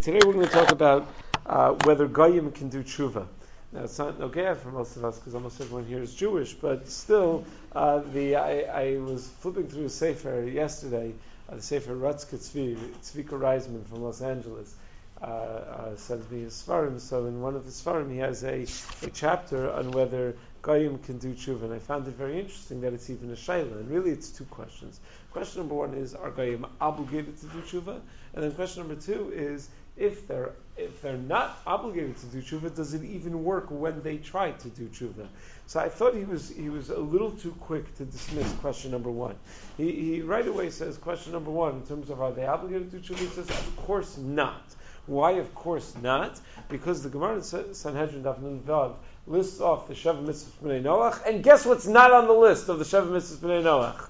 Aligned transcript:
today 0.00 0.22
we're 0.24 0.32
going 0.32 0.46
to 0.46 0.52
talk 0.52 0.70
about 0.70 1.06
uh, 1.44 1.72
whether 1.72 2.08
Goyim 2.08 2.52
can 2.52 2.70
do 2.70 2.82
tshuva. 2.82 3.26
Now 3.72 3.84
it's 3.84 3.98
not 3.98 4.18
okay 4.20 4.54
for 4.54 4.70
most 4.70 4.96
of 4.96 5.04
us 5.04 5.18
because 5.18 5.34
almost 5.34 5.60
everyone 5.60 5.84
here 5.84 6.02
is 6.02 6.14
Jewish, 6.14 6.54
but 6.54 6.88
still, 6.88 7.44
uh, 7.72 7.98
the 7.98 8.36
I, 8.36 8.60
I, 8.62 8.98
was 8.98 9.28
flipping 9.28 9.68
through 9.68 9.84
a 9.84 9.90
sefer 9.90 10.42
yesterday, 10.42 11.12
uh, 11.48 11.56
the 11.56 11.62
sefer 11.62 11.94
Ratz 11.94 12.24
KaTzvi, 12.24 12.76
Tzvika 13.02 13.38
Ryzman 13.38 13.86
from 13.86 14.02
Los 14.02 14.22
Angeles. 14.22 14.74
Uh, 15.22 15.26
uh, 15.26 15.96
sends 15.96 16.30
me 16.30 16.40
his 16.40 16.54
svarim. 16.54 16.98
So 16.98 17.26
in 17.26 17.42
one 17.42 17.54
of 17.54 17.66
his 17.66 17.74
svarim, 17.74 18.10
he 18.10 18.18
has 18.18 18.42
a, 18.42 18.66
a 19.06 19.10
chapter 19.10 19.70
on 19.70 19.90
whether 19.90 20.34
Goyim 20.62 20.98
can 20.98 21.18
do 21.18 21.34
tshuva, 21.34 21.64
and 21.64 21.74
I 21.74 21.78
found 21.78 22.08
it 22.08 22.14
very 22.14 22.40
interesting 22.40 22.80
that 22.82 22.94
it's 22.94 23.10
even 23.10 23.30
a 23.30 23.34
shayla. 23.34 23.80
And 23.80 23.90
really, 23.90 24.12
it's 24.12 24.30
two 24.30 24.44
questions. 24.46 24.98
Question 25.32 25.60
number 25.60 25.74
one 25.74 25.92
is: 25.92 26.14
Are 26.14 26.30
Goyim 26.30 26.64
obligated 26.80 27.38
to 27.40 27.46
do 27.46 27.60
tshuva? 27.60 28.00
And 28.34 28.44
then 28.44 28.52
question 28.52 28.86
number 28.86 29.00
two 29.00 29.30
is: 29.34 29.68
If 29.96 30.26
they're 30.26 30.52
if 30.76 31.02
they're 31.02 31.16
not 31.16 31.58
obligated 31.66 32.16
to 32.18 32.26
do 32.26 32.40
tshuva, 32.40 32.74
does 32.74 32.94
it 32.94 33.04
even 33.04 33.44
work 33.44 33.70
when 33.70 34.02
they 34.02 34.16
try 34.16 34.52
to 34.52 34.68
do 34.68 34.88
tshuva? 34.88 35.26
So 35.66 35.80
I 35.80 35.88
thought 35.88 36.14
he 36.14 36.24
was 36.24 36.48
he 36.48 36.68
was 36.68 36.90
a 36.90 36.98
little 36.98 37.30
too 37.30 37.54
quick 37.60 37.94
to 37.98 38.04
dismiss 38.04 38.50
question 38.54 38.90
number 38.90 39.10
one. 39.10 39.36
He, 39.76 39.92
he 39.92 40.22
right 40.22 40.46
away 40.46 40.70
says 40.70 40.96
question 40.96 41.32
number 41.32 41.50
one 41.50 41.76
in 41.76 41.86
terms 41.86 42.10
of 42.10 42.20
are 42.20 42.32
they 42.32 42.46
obligated 42.46 42.90
to 42.90 42.98
do 42.98 43.14
tshuva? 43.14 43.18
He 43.18 43.26
says 43.26 43.50
of 43.50 43.76
course 43.76 44.16
not. 44.16 44.62
Why? 45.10 45.32
Of 45.32 45.52
course 45.56 45.92
not. 46.00 46.38
Because 46.68 47.02
the 47.02 47.08
Gemara 47.08 47.34
in 47.34 47.42
Sanhedrin 47.42 48.22
Daf 48.22 48.38
Vav 48.60 48.94
lists 49.26 49.60
off 49.60 49.88
the 49.88 49.94
Sheva 49.94 50.24
Mitzvahs 50.24 50.52
B'nai 50.62 50.82
Noach, 50.84 51.26
and 51.26 51.42
guess 51.42 51.66
what's 51.66 51.88
not 51.88 52.12
on 52.12 52.28
the 52.28 52.32
list 52.32 52.68
of 52.68 52.78
the 52.78 52.84
Sheva 52.84 53.08
Mitzvahs 53.08 53.38
B'nai 53.38 53.62
Noach? 53.64 54.08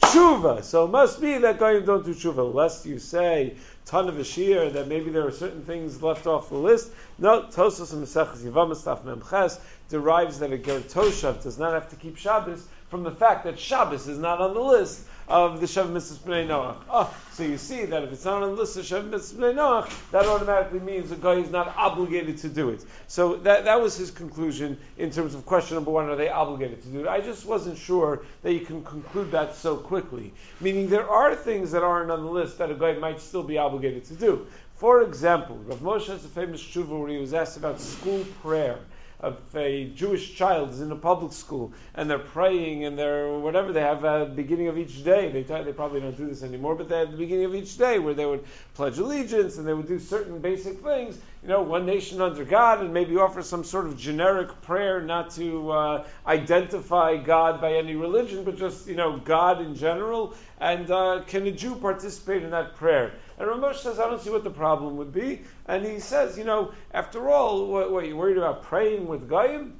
Tshuva. 0.00 0.62
So 0.62 0.84
it 0.84 0.88
must 0.88 1.22
be 1.22 1.38
that 1.38 1.58
Goyim 1.58 1.86
don't 1.86 2.04
do 2.04 2.12
tshuva, 2.12 2.52
lest 2.52 2.84
you 2.84 2.98
say 2.98 3.56
ton 3.86 4.10
of 4.10 4.18
a 4.18 4.20
Ashir 4.20 4.68
that 4.74 4.88
maybe 4.88 5.10
there 5.10 5.26
are 5.26 5.32
certain 5.32 5.64
things 5.64 6.02
left 6.02 6.26
off 6.26 6.50
the 6.50 6.56
list. 6.56 6.90
No, 7.18 7.44
Tosfos 7.44 7.94
and 7.94 8.04
Maseches 8.06 8.44
Yevamos 8.44 8.84
Taf 8.84 9.04
Memches 9.04 9.58
derives 9.88 10.40
that 10.40 10.52
a 10.52 10.58
Ger 10.58 10.80
Toshav 10.80 11.42
does 11.42 11.58
not 11.58 11.72
have 11.72 11.88
to 11.90 11.96
keep 11.96 12.18
Shabbos 12.18 12.62
from 12.90 13.04
the 13.04 13.10
fact 13.10 13.44
that 13.44 13.58
Shabbos 13.58 14.06
is 14.06 14.18
not 14.18 14.42
on 14.42 14.52
the 14.52 14.60
list 14.60 15.02
of 15.32 15.60
the 15.60 15.66
Shev 15.66 15.90
Mitzvahs 15.90 16.18
B'nai 16.18 16.46
Noach. 16.46 16.76
Oh, 16.90 17.14
so 17.32 17.42
you 17.42 17.56
see 17.56 17.86
that 17.86 18.02
if 18.02 18.12
it's 18.12 18.26
not 18.26 18.42
on 18.42 18.50
the 18.50 18.56
list 18.56 18.76
of 18.76 18.84
Shev 18.84 19.08
Mitzvahs 19.08 19.54
Noach, 19.54 20.10
that 20.10 20.26
automatically 20.26 20.80
means 20.80 21.08
the 21.08 21.16
guy 21.16 21.36
is 21.36 21.50
not 21.50 21.74
obligated 21.74 22.36
to 22.38 22.50
do 22.50 22.68
it. 22.68 22.84
So 23.08 23.36
that, 23.36 23.64
that 23.64 23.80
was 23.80 23.96
his 23.96 24.10
conclusion 24.10 24.78
in 24.98 25.10
terms 25.10 25.34
of 25.34 25.46
question 25.46 25.76
number 25.76 25.90
one, 25.90 26.10
are 26.10 26.16
they 26.16 26.28
obligated 26.28 26.82
to 26.82 26.88
do 26.88 27.00
it? 27.00 27.08
I 27.08 27.22
just 27.22 27.46
wasn't 27.46 27.78
sure 27.78 28.26
that 28.42 28.52
you 28.52 28.60
can 28.60 28.84
conclude 28.84 29.30
that 29.30 29.56
so 29.56 29.78
quickly. 29.78 30.34
Meaning 30.60 30.90
there 30.90 31.08
are 31.08 31.34
things 31.34 31.72
that 31.72 31.82
aren't 31.82 32.10
on 32.10 32.22
the 32.22 32.30
list 32.30 32.58
that 32.58 32.70
a 32.70 32.74
guy 32.74 32.92
might 32.92 33.18
still 33.18 33.42
be 33.42 33.56
obligated 33.56 34.04
to 34.04 34.14
do. 34.14 34.46
For 34.76 35.00
example, 35.00 35.56
Rav 35.64 35.78
Moshe 35.78 36.08
has 36.08 36.26
a 36.26 36.28
famous 36.28 36.62
tshuva 36.62 37.00
where 37.00 37.08
he 37.08 37.16
was 37.16 37.32
asked 37.32 37.56
about 37.56 37.80
school 37.80 38.22
prayer 38.42 38.78
of 39.22 39.38
a 39.54 39.90
Jewish 39.90 40.34
child 40.34 40.70
is 40.70 40.80
in 40.80 40.90
a 40.90 40.96
public 40.96 41.32
school 41.32 41.72
and 41.94 42.10
they're 42.10 42.18
praying 42.18 42.84
and 42.84 42.98
they're 42.98 43.32
whatever 43.38 43.72
they 43.72 43.80
have 43.80 44.04
at 44.04 44.30
the 44.30 44.34
beginning 44.34 44.68
of 44.68 44.76
each 44.76 45.04
day. 45.04 45.30
They 45.30 45.42
they 45.42 45.72
probably 45.72 46.00
don't 46.00 46.16
do 46.16 46.26
this 46.26 46.42
anymore, 46.42 46.74
but 46.74 46.88
they 46.88 46.98
had 46.98 47.12
the 47.12 47.16
beginning 47.16 47.44
of 47.44 47.54
each 47.54 47.78
day 47.78 47.98
where 47.98 48.14
they 48.14 48.26
would 48.26 48.44
pledge 48.74 48.98
allegiance 48.98 49.58
and 49.58 49.66
they 49.66 49.74
would 49.74 49.88
do 49.88 49.98
certain 49.98 50.40
basic 50.40 50.80
things. 50.80 51.18
You 51.42 51.48
know, 51.48 51.62
one 51.62 51.86
nation 51.86 52.20
under 52.20 52.44
God, 52.44 52.82
and 52.82 52.94
maybe 52.94 53.16
offer 53.16 53.42
some 53.42 53.64
sort 53.64 53.86
of 53.86 53.98
generic 53.98 54.62
prayer, 54.62 55.00
not 55.00 55.30
to 55.30 55.72
uh, 55.72 56.04
identify 56.24 57.16
God 57.16 57.60
by 57.60 57.74
any 57.74 57.96
religion, 57.96 58.44
but 58.44 58.56
just 58.56 58.86
you 58.86 58.94
know 58.94 59.18
God 59.18 59.60
in 59.60 59.74
general. 59.74 60.34
And 60.60 60.88
uh, 60.88 61.22
can 61.26 61.44
a 61.48 61.50
Jew 61.50 61.74
participate 61.74 62.44
in 62.44 62.50
that 62.50 62.76
prayer? 62.76 63.14
And 63.38 63.48
Ramosh 63.48 63.78
says, 63.78 63.98
I 63.98 64.08
don't 64.08 64.22
see 64.22 64.30
what 64.30 64.44
the 64.44 64.50
problem 64.50 64.96
would 64.98 65.12
be. 65.12 65.40
And 65.66 65.84
he 65.84 65.98
says, 65.98 66.38
you 66.38 66.44
know, 66.44 66.70
after 66.94 67.28
all, 67.28 67.66
what, 67.66 67.90
what 67.90 68.06
you 68.06 68.16
worried 68.16 68.36
about 68.36 68.62
praying 68.62 69.08
with 69.08 69.28
Goyim? 69.28 69.74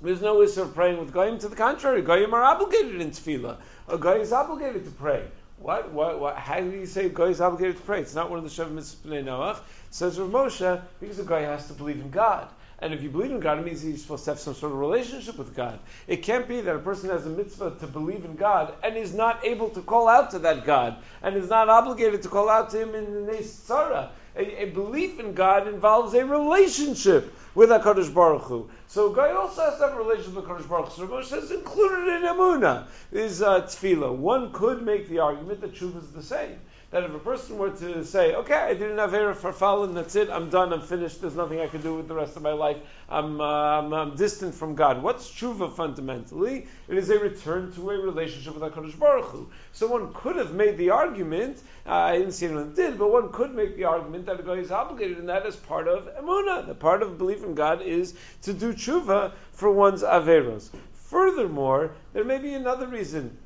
There's 0.00 0.22
no 0.22 0.40
issue 0.42 0.62
of 0.62 0.74
praying 0.74 0.98
with 0.98 1.12
Goyim. 1.12 1.38
To 1.40 1.48
the 1.48 1.56
contrary, 1.56 2.02
Goyim 2.02 2.32
are 2.32 2.44
obligated 2.44 3.00
in 3.00 3.10
Tefillah. 3.10 3.56
A 3.88 3.98
Goy 3.98 4.20
is 4.20 4.32
obligated 4.32 4.84
to 4.84 4.90
pray. 4.92 5.24
What, 5.58 5.92
what, 5.92 6.20
what, 6.20 6.36
how 6.36 6.60
do 6.60 6.70
you 6.70 6.86
say 6.86 7.08
Goy 7.08 7.30
is 7.30 7.40
obligated 7.40 7.76
to 7.76 7.82
pray? 7.82 8.00
It's 8.00 8.14
not 8.14 8.30
one 8.30 8.38
of 8.38 8.44
the 8.44 8.50
Shev 8.50 8.70
Mitzvah 8.70 9.08
Noach. 9.08 9.58
Says 9.90 10.18
Rav 10.18 10.28
Moshe, 10.28 10.82
because 11.00 11.18
a 11.18 11.24
guy 11.24 11.40
has 11.40 11.66
to 11.68 11.72
believe 11.72 11.96
in 11.96 12.10
God. 12.10 12.48
And 12.78 12.92
if 12.92 13.02
you 13.02 13.08
believe 13.08 13.30
in 13.30 13.40
God, 13.40 13.58
it 13.58 13.64
means 13.64 13.80
he's 13.80 14.02
supposed 14.02 14.24
to 14.24 14.32
have 14.32 14.38
some 14.38 14.54
sort 14.54 14.72
of 14.72 14.78
relationship 14.78 15.38
with 15.38 15.56
God. 15.56 15.78
It 16.06 16.18
can't 16.18 16.46
be 16.46 16.60
that 16.60 16.76
a 16.76 16.78
person 16.78 17.08
has 17.08 17.24
a 17.24 17.30
mitzvah 17.30 17.76
to 17.80 17.86
believe 17.86 18.26
in 18.26 18.36
God 18.36 18.74
and 18.82 18.96
is 18.96 19.14
not 19.14 19.44
able 19.46 19.70
to 19.70 19.80
call 19.80 20.08
out 20.08 20.32
to 20.32 20.40
that 20.40 20.66
God 20.66 20.96
and 21.22 21.36
is 21.36 21.48
not 21.48 21.70
obligated 21.70 22.22
to 22.22 22.28
call 22.28 22.50
out 22.50 22.70
to 22.70 22.82
him 22.82 22.94
in 22.94 23.26
the 23.26 23.32
Nesara. 23.32 24.10
A, 24.36 24.64
a 24.64 24.66
belief 24.66 25.18
in 25.18 25.32
God 25.32 25.66
involves 25.66 26.12
a 26.12 26.26
relationship 26.26 27.34
with 27.54 27.70
HaKadosh 27.70 28.12
Baruch 28.12 28.42
Hu. 28.42 28.68
So 28.88 29.10
guy 29.10 29.32
also 29.32 29.62
has 29.62 29.78
to 29.78 29.88
have 29.88 29.96
a 29.96 29.98
relationship 29.98 30.34
with 30.34 30.44
HaKadosh 30.44 30.68
Baruch 30.68 30.88
Hu. 30.90 31.06
So 31.06 31.08
Moshe 31.08 31.24
says 31.24 31.50
included 31.50 32.16
in 32.16 32.22
Emunah 32.24 32.88
is 33.10 33.40
uh, 33.40 33.62
tefillah. 33.62 34.14
One 34.14 34.52
could 34.52 34.82
make 34.82 35.08
the 35.08 35.20
argument 35.20 35.62
that 35.62 35.72
Tshuva 35.72 36.02
is 36.02 36.10
the 36.10 36.22
same 36.22 36.58
that 36.90 37.02
if 37.02 37.12
a 37.12 37.18
person 37.18 37.58
were 37.58 37.70
to 37.70 38.04
say, 38.04 38.34
okay, 38.36 38.54
I 38.54 38.74
did 38.74 38.90
an 38.90 38.98
Avera 38.98 39.34
for 39.34 39.52
Falun, 39.52 39.94
that's 39.94 40.14
it, 40.14 40.30
I'm 40.30 40.50
done, 40.50 40.72
I'm 40.72 40.80
finished, 40.80 41.20
there's 41.20 41.34
nothing 41.34 41.60
I 41.60 41.66
can 41.66 41.82
do 41.82 41.96
with 41.96 42.06
the 42.06 42.14
rest 42.14 42.36
of 42.36 42.42
my 42.42 42.52
life, 42.52 42.76
I'm, 43.08 43.40
uh, 43.40 43.44
I'm, 43.44 43.92
I'm, 43.92 44.16
distant 44.16 44.54
from 44.54 44.76
God. 44.76 45.02
What's 45.02 45.28
tshuva 45.28 45.74
fundamentally? 45.74 46.68
It 46.88 46.96
is 46.96 47.10
a 47.10 47.18
return 47.18 47.72
to 47.72 47.90
a 47.90 47.98
relationship 47.98 48.54
with 48.54 48.62
HaKadosh 48.72 48.98
Baruch 48.98 49.26
Hu. 49.26 49.50
So 49.72 49.88
one 49.88 50.14
could 50.14 50.36
have 50.36 50.54
made 50.54 50.78
the 50.78 50.90
argument, 50.90 51.60
uh, 51.86 51.92
I 51.92 52.18
didn't 52.18 52.32
see 52.32 52.46
anyone 52.46 52.72
did, 52.74 52.98
but 52.98 53.10
one 53.10 53.32
could 53.32 53.52
make 53.54 53.76
the 53.76 53.84
argument 53.84 54.26
that 54.26 54.38
a 54.38 54.44
guy 54.44 54.54
is 54.54 54.70
obligated 54.70 55.18
in 55.18 55.26
that 55.26 55.44
as 55.44 55.56
part 55.56 55.88
of 55.88 56.08
Emunah. 56.16 56.66
The 56.66 56.74
part 56.74 57.02
of 57.02 57.18
belief 57.18 57.42
in 57.42 57.54
God 57.54 57.82
is 57.82 58.14
to 58.42 58.52
do 58.52 58.72
tshuva 58.72 59.32
for 59.52 59.72
one's 59.72 60.02
Averos. 60.02 60.70
Furthermore, 60.92 61.92
there 62.12 62.24
may 62.24 62.38
be 62.38 62.54
another 62.54 62.86
reason 62.86 63.36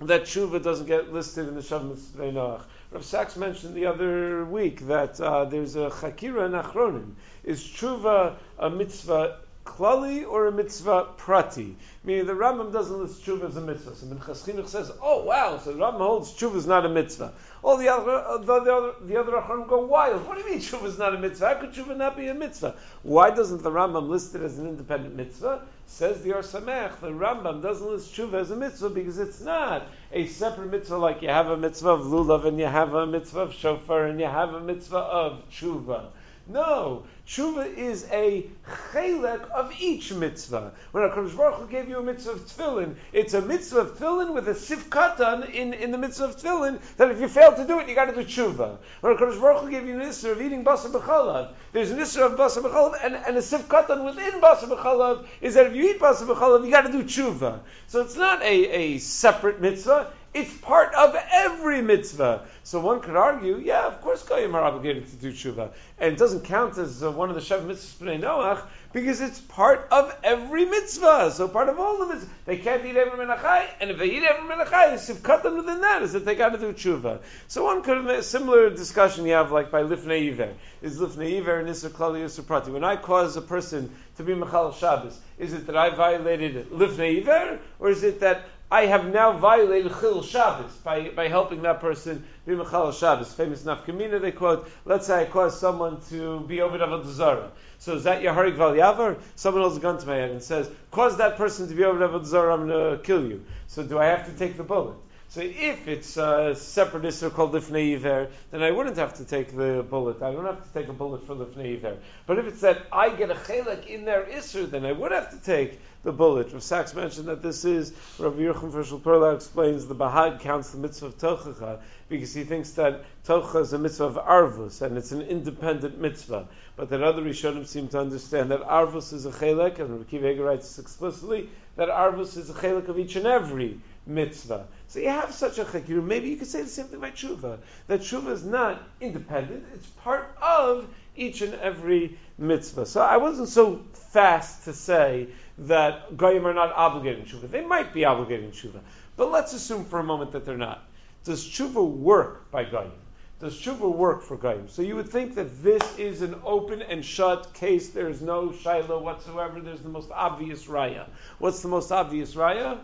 that 0.00 0.22
tshuva 0.22 0.62
doesn't 0.62 0.86
get 0.86 1.12
listed 1.12 1.46
in 1.48 1.54
the 1.54 1.60
Shav 1.60 1.86
Mitzvah 1.86 2.32
Noach. 2.32 2.62
Rav 2.90 3.04
Sachs 3.04 3.36
mentioned 3.36 3.74
the 3.74 3.86
other 3.86 4.44
week 4.46 4.86
that 4.86 5.20
uh, 5.20 5.44
there's 5.44 5.76
a 5.76 5.90
chakira 5.90 6.46
in 6.46 6.52
Achronim. 6.52 7.12
Is 7.44 7.62
tshuva 7.62 8.36
a 8.58 8.70
mitzvah 8.70 9.38
klali 9.70 10.26
or 10.28 10.46
a 10.46 10.52
mitzvah 10.52 11.08
prati? 11.16 11.76
Meaning 12.02 12.26
the 12.26 12.32
Rambam 12.32 12.72
doesn't 12.72 12.98
list 12.98 13.24
tshuva 13.24 13.48
as 13.48 13.56
a 13.56 13.60
mitzvah. 13.60 13.94
So 13.94 14.06
Minchas 14.06 14.44
Chinuch 14.44 14.68
says, 14.68 14.90
oh 15.00 15.24
wow, 15.24 15.58
so 15.58 15.72
the 15.72 15.78
Rambam 15.78 15.98
holds 15.98 16.32
tshuva 16.32 16.56
is 16.56 16.66
not 16.66 16.84
a 16.84 16.88
mitzvah. 16.88 17.32
All 17.62 17.76
the 17.76 17.88
other, 17.88 18.12
uh, 18.12 18.38
the, 18.38 18.60
the 18.60 18.74
other, 18.74 18.92
the 19.02 19.20
other 19.20 19.64
go 19.66 19.84
wild. 19.84 20.26
What 20.26 20.36
do 20.36 20.44
you 20.44 20.50
mean 20.50 20.58
tshuva 20.58 20.86
is 20.86 20.98
not 20.98 21.14
a 21.14 21.18
mitzvah? 21.18 21.48
How 21.48 21.54
could 21.60 21.72
tshuva 21.72 21.96
not 21.96 22.16
be 22.16 22.28
a 22.28 22.34
mitzvah? 22.34 22.74
Why 23.02 23.30
doesn't 23.30 23.62
the 23.62 23.70
Rambam 23.70 24.08
list 24.08 24.34
it 24.34 24.42
as 24.42 24.58
an 24.58 24.66
independent 24.66 25.14
mitzvah? 25.14 25.62
Says 25.86 26.22
the 26.22 26.32
Or 26.32 26.42
Samech, 26.42 27.00
the 27.00 27.10
Rambam 27.10 27.62
doesn't 27.62 27.86
list 27.86 28.14
tshuva 28.14 28.34
as 28.34 28.50
a 28.50 28.56
mitzvah 28.56 28.90
because 28.90 29.18
it's 29.18 29.40
not 29.40 29.86
a 30.12 30.26
separate 30.26 30.70
mitzvah 30.70 30.96
like 30.96 31.22
you 31.22 31.28
have 31.28 31.48
a 31.48 31.56
mitzvah 31.56 31.90
of 31.90 32.06
lulav 32.06 32.46
and 32.46 32.58
you 32.58 32.66
have 32.66 32.94
a 32.94 33.06
mitzvah 33.06 33.40
of 33.40 33.54
shofar 33.54 34.06
and 34.06 34.18
you 34.18 34.26
have 34.26 34.54
a 34.54 34.60
mitzvah 34.60 34.96
of 34.96 35.42
tshuva. 35.50 36.06
No, 36.46 37.04
tshuva 37.26 37.76
is 37.76 38.06
a 38.10 38.44
chelek 38.92 39.48
of 39.50 39.72
each 39.80 40.12
mitzvah. 40.12 40.72
When 40.90 41.08
HaKadosh 41.08 41.36
Baruch 41.36 41.60
Hu 41.60 41.66
gave 41.68 41.88
you 41.88 41.98
a 41.98 42.02
mitzvah 42.02 42.32
of 42.32 42.40
tefillin, 42.40 42.96
it's 43.12 43.34
a 43.34 43.40
mitzvah 43.40 43.80
of 43.80 43.98
tefillin 43.98 44.34
with 44.34 44.48
a 44.48 44.52
sifkatan 44.52 45.54
in, 45.54 45.72
in 45.74 45.92
the 45.92 45.98
mitzvah 45.98 46.24
of 46.24 46.36
tefillin 46.36 46.80
that 46.96 47.10
if 47.10 47.20
you 47.20 47.28
fail 47.28 47.54
to 47.54 47.64
do 47.66 47.78
it, 47.78 47.88
you 47.88 47.94
got 47.94 48.06
to 48.06 48.14
do 48.14 48.24
tshuva. 48.24 48.78
When 49.00 49.16
HaKadosh 49.16 49.40
Baruch 49.40 49.62
Hu 49.62 49.70
gave 49.70 49.86
you 49.86 50.00
an 50.00 50.06
issur 50.06 50.32
of 50.32 50.42
eating 50.42 50.64
basar 50.64 50.90
b'chalav, 50.90 51.52
there's 51.72 51.90
an 51.92 51.98
issur 51.98 52.26
of 52.26 52.32
basar 52.32 52.62
b'chalav 52.62 52.94
and, 53.04 53.14
and 53.14 53.36
a 53.36 53.40
sifkatan 53.40 54.04
within 54.04 54.40
basar 54.40 54.68
b'chalav 54.68 55.26
is 55.40 55.54
that 55.54 55.66
if 55.66 55.76
you 55.76 55.90
eat 55.90 56.00
basar 56.00 56.26
b'chalav, 56.26 56.64
you 56.64 56.70
got 56.70 56.86
to 56.86 56.92
do 56.92 57.04
tshuva. 57.04 57.60
So 57.86 58.00
it's 58.00 58.16
not 58.16 58.42
a, 58.42 58.46
a 58.46 58.98
separate 58.98 59.60
mitzvah. 59.60 60.12
It's 60.32 60.56
part 60.58 60.94
of 60.94 61.16
every 61.32 61.82
mitzvah. 61.82 62.46
So 62.62 62.78
one 62.78 63.00
could 63.00 63.16
argue, 63.16 63.56
yeah, 63.56 63.88
of 63.88 64.00
course 64.00 64.22
Goyim 64.22 64.54
are 64.54 64.62
obligated 64.62 65.08
to 65.08 65.16
do 65.16 65.32
tshuva. 65.32 65.72
And 65.98 66.12
it 66.12 66.18
doesn't 66.18 66.44
count 66.44 66.78
as 66.78 67.02
uh, 67.02 67.10
one 67.10 67.30
of 67.30 67.34
the 67.34 67.40
Shev 67.40 67.64
mitzvahs 67.64 67.96
B'nai 67.96 68.20
Noach 68.20 68.62
because 68.92 69.20
it's 69.20 69.40
part 69.40 69.88
of 69.90 70.16
every 70.22 70.66
mitzvah. 70.66 71.32
So 71.32 71.48
part 71.48 71.68
of 71.68 71.80
all 71.80 71.98
the 71.98 72.14
mitzvahs. 72.14 72.28
They 72.44 72.58
can't 72.58 72.84
eat 72.86 72.96
every 72.96 73.18
menachai, 73.24 73.66
and 73.80 73.90
if 73.90 73.98
they 73.98 74.06
eat 74.06 74.22
every 74.22 74.48
menachai, 74.48 75.22
cut 75.24 75.42
them 75.42 75.56
within 75.56 75.80
that 75.80 76.02
is 76.02 76.12
that 76.12 76.24
they 76.24 76.36
got 76.36 76.50
to 76.50 76.58
do 76.58 76.72
tshuva. 76.72 77.20
So 77.48 77.64
one 77.64 77.82
could 77.82 77.96
have 77.96 78.06
a 78.06 78.22
similar 78.22 78.70
discussion 78.70 79.26
you 79.26 79.32
have 79.32 79.50
like 79.50 79.72
by 79.72 79.82
Lifnei 79.82 80.30
Iver. 80.30 80.54
Is 80.80 81.00
Lifnei 81.00 81.38
Iver 81.38 81.64
Nisr 81.64 81.90
Klali 81.90 82.46
Prati? 82.46 82.70
When 82.70 82.84
I 82.84 82.94
cause 82.94 83.36
a 83.36 83.42
person 83.42 83.92
to 84.16 84.22
be 84.22 84.34
Mechal 84.34 84.78
Shabbos, 84.78 85.18
is 85.38 85.52
it 85.52 85.66
that 85.66 85.76
I 85.76 85.90
violated 85.90 86.70
Lifnei 86.70 87.20
Iver, 87.20 87.58
or 87.80 87.90
is 87.90 88.04
it 88.04 88.20
that 88.20 88.44
I 88.72 88.86
have 88.86 89.12
now 89.12 89.32
violated 89.32 89.92
Chil 89.98 90.22
Shabbos 90.22 90.70
by, 90.84 91.08
by 91.08 91.26
helping 91.26 91.62
that 91.62 91.80
person 91.80 92.24
be 92.46 92.52
Mechal 92.52 92.92
Shabbos. 92.96 93.34
Famous 93.34 93.64
Nafkamina, 93.64 94.20
they 94.20 94.30
quote, 94.30 94.70
let's 94.84 95.08
say 95.08 95.22
I 95.22 95.24
cause 95.24 95.58
someone 95.58 96.00
to 96.10 96.38
be 96.40 96.60
over 96.60 96.78
Avodah 96.78 97.06
Zarah. 97.06 97.50
So 97.78 97.96
is 97.96 98.04
that 98.04 98.22
Yaharik 98.22 98.54
Val 98.54 98.72
Yavar? 98.72 99.18
Someone 99.34 99.62
holds 99.62 99.76
a 99.76 99.80
gun 99.80 99.98
to 99.98 100.06
my 100.06 100.14
head 100.14 100.30
and 100.30 100.40
says, 100.40 100.70
cause 100.92 101.16
that 101.16 101.36
person 101.36 101.66
to 101.66 101.74
be 101.74 101.82
over 101.82 101.98
Avodah 102.06 102.24
Zarah, 102.24 102.54
I'm 102.54 102.68
going 102.68 102.96
to 102.96 103.02
kill 103.02 103.26
you. 103.26 103.44
So 103.66 103.82
do 103.82 103.98
I 103.98 104.06
have 104.06 104.26
to 104.26 104.38
take 104.38 104.56
the 104.56 104.62
bullet? 104.62 104.96
So 105.30 105.40
if 105.42 105.86
it's 105.86 106.16
a 106.16 106.56
separate 106.56 107.04
Isser 107.04 107.32
called 107.32 107.52
Lifnei 107.52 107.94
Iver, 107.94 108.30
then 108.50 108.62
I 108.62 108.72
wouldn't 108.72 108.96
have 108.96 109.14
to 109.14 109.24
take 109.24 109.56
the 109.56 109.84
bullet. 109.88 110.22
I 110.22 110.32
don't 110.32 110.44
have 110.44 110.64
to 110.64 110.72
take 110.72 110.88
a 110.88 110.92
bullet 110.92 111.24
for 111.24 111.36
Lifnei 111.36 111.74
Iver. 111.74 111.98
But 112.26 112.38
if 112.38 112.46
it's 112.46 112.60
that 112.62 112.86
I 112.92 113.10
get 113.10 113.30
a 113.30 113.34
Chelek 113.34 113.86
in 113.86 114.04
their 114.04 114.24
Isser, 114.24 114.68
then 114.68 114.84
I 114.84 114.90
would 114.90 115.12
have 115.12 115.30
to 115.30 115.38
take 115.38 115.80
the 116.02 116.12
bullet. 116.12 116.52
Rav 116.52 116.62
Sachs 116.62 116.94
mentioned 116.94 117.28
that 117.28 117.42
this 117.42 117.64
is, 117.64 117.92
Rav 118.18 118.36
Fishel 118.36 119.00
Perla 119.00 119.34
explains 119.34 119.86
the 119.86 119.94
Bahag 119.94 120.40
counts 120.40 120.70
the 120.70 120.78
mitzvah 120.78 121.06
of 121.06 121.18
Tochacha 121.18 121.80
because 122.08 122.32
he 122.32 122.44
thinks 122.44 122.70
that 122.72 123.04
Tochacha 123.24 123.60
is 123.60 123.72
a 123.72 123.78
mitzvah 123.78 124.04
of 124.04 124.14
Arvus 124.14 124.82
and 124.82 124.96
it's 124.96 125.12
an 125.12 125.22
independent 125.22 125.98
mitzvah. 125.98 126.48
But 126.76 126.88
that 126.90 127.02
other 127.02 127.22
Rishonim 127.22 127.66
seem 127.66 127.88
to 127.88 128.00
understand 128.00 128.50
that 128.50 128.62
Arvus 128.62 129.12
is 129.12 129.26
a 129.26 129.30
Chelek, 129.30 129.78
and 129.78 129.90
Rav 129.90 130.08
Kiva 130.08 130.34
writes 130.42 130.78
explicitly 130.78 131.50
that 131.76 131.88
Arvus 131.88 132.36
is 132.36 132.48
a 132.48 132.54
Chelek 132.54 132.88
of 132.88 132.98
each 132.98 133.16
and 133.16 133.26
every 133.26 133.78
mitzvah. 134.06 134.66
So 134.88 134.98
you 134.98 135.08
have 135.08 135.32
such 135.32 135.58
a 135.58 135.64
chikir. 135.64 136.02
Maybe 136.02 136.30
you 136.30 136.36
could 136.36 136.48
say 136.48 136.62
the 136.62 136.68
same 136.68 136.86
thing 136.86 136.98
about 136.98 137.14
tshuva. 137.14 137.58
That 137.86 138.00
tshuva 138.00 138.30
is 138.32 138.44
not 138.44 138.82
independent; 139.00 139.64
it's 139.74 139.86
part 139.86 140.34
of 140.40 140.88
each 141.16 141.42
and 141.42 141.54
every 141.54 142.18
mitzvah. 142.38 142.86
So 142.86 143.00
I 143.00 143.18
wasn't 143.18 143.48
so 143.48 143.82
fast 143.92 144.64
to 144.64 144.72
say 144.72 145.28
that 145.60 146.16
goyim 146.16 146.46
are 146.46 146.54
not 146.54 146.72
obligated 146.72 147.20
in 147.20 147.26
tshuva. 147.26 147.50
They 147.50 147.64
might 147.64 147.92
be 147.92 148.04
obligated 148.04 148.46
in 148.46 148.52
tshuva, 148.52 148.80
but 149.16 149.30
let's 149.30 149.52
assume 149.52 149.84
for 149.84 149.98
a 149.98 150.04
moment 150.04 150.32
that 150.32 150.44
they're 150.44 150.56
not. 150.56 150.82
Does 151.24 151.46
tshuva 151.46 151.86
work 151.86 152.50
by 152.50 152.64
goyim? 152.64 152.92
Does 153.40 153.60
tshuva 153.60 153.94
work 153.94 154.22
for 154.22 154.36
goyim? 154.36 154.68
So 154.68 154.82
you 154.82 154.96
would 154.96 155.08
think 155.08 155.34
that 155.34 155.62
this 155.62 155.98
is 155.98 156.22
an 156.22 156.34
open 156.44 156.82
and 156.82 157.04
shut 157.04 157.52
case. 157.54 157.90
There 157.90 158.08
is 158.08 158.20
no 158.20 158.52
shiloh 158.52 159.02
whatsoever. 159.02 159.60
There's 159.60 159.80
the 159.80 159.88
most 159.88 160.10
obvious 160.10 160.66
raya. 160.66 161.06
What's 161.38 161.62
the 161.62 161.68
most 161.68 161.90
obvious 161.90 162.34
raya? 162.34 162.78